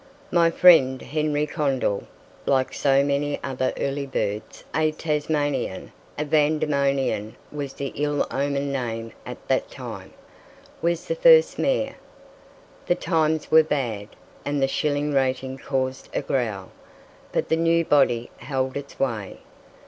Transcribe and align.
My 0.31 0.49
friend 0.49 0.99
Henry 0.99 1.45
Condell, 1.45 2.07
like 2.47 2.73
so 2.73 3.03
many 3.03 3.39
other 3.43 3.71
early 3.77 4.07
birds 4.07 4.63
a 4.73 4.91
Tasmanian 4.91 5.91
(a 6.17 6.25
Vandemonian 6.25 7.35
was 7.51 7.73
the 7.73 7.89
ill 7.93 8.25
omened 8.31 8.73
name 8.73 9.11
at 9.27 9.47
that 9.47 9.69
time), 9.69 10.11
was 10.81 11.05
the 11.05 11.13
first 11.13 11.59
mayor. 11.59 11.97
The 12.87 12.95
times 12.95 13.51
were 13.51 13.61
bad, 13.61 14.07
and 14.43 14.59
the 14.59 14.67
shilling 14.67 15.13
rating 15.13 15.59
caused 15.59 16.09
a 16.15 16.23
growl, 16.23 16.71
but 17.31 17.49
the 17.49 17.55
new 17.55 17.85
body 17.85 18.31
held 18.39 18.77
its 18.77 18.99
way. 18.99 19.41